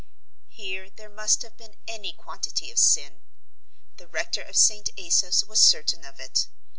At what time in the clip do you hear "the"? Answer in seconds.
3.97-4.07